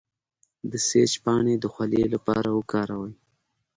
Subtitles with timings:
[0.69, 3.13] د سیج پاڼې د خولې لپاره وکاروئ